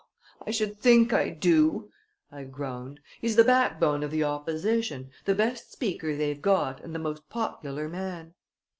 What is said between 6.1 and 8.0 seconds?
they've got and the most popular